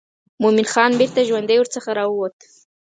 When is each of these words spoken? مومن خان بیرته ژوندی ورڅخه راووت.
مومن 0.41 0.65
خان 0.73 0.91
بیرته 0.99 1.21
ژوندی 1.29 1.57
ورڅخه 1.59 1.91
راووت. 1.97 2.37